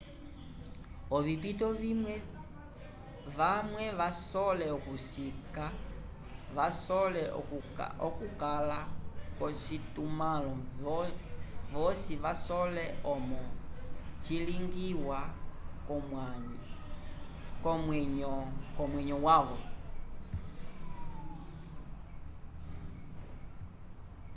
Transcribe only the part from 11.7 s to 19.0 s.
vosi vasole momo cilingiwa ko